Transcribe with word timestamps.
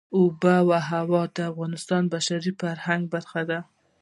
آب 0.21 0.43
وهوا 0.69 1.23
د 1.35 1.37
افغانستان 1.51 2.01
د 2.05 2.09
بشري 2.13 2.51
فرهنګ 2.59 3.03
برخه 3.13 3.41
ده. 3.49 3.59